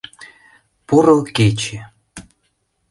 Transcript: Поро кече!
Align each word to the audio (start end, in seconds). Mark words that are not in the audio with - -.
Поро 0.87 1.17
кече! 1.35 1.77